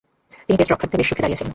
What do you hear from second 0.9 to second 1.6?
বেশ রুখে দাঁড়িয়েছিলেন।